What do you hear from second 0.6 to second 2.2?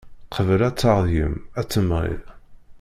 ad taɣ deg-m, ad temɣi.